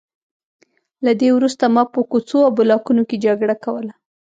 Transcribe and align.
له 1.05 1.11
دې 1.21 1.29
وروسته 1.33 1.63
ما 1.75 1.83
په 1.93 1.99
کوڅو 2.11 2.37
او 2.45 2.51
بلاکونو 2.59 3.01
کې 3.09 3.21
جګړه 3.25 3.55
کوله 3.63 3.93